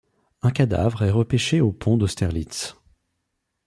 Un 0.41 0.49
cadavre 0.49 1.03
est 1.03 1.11
repêché 1.11 1.61
au 1.61 1.71
pont 1.71 1.95
d’Austerlitz. 1.95 2.75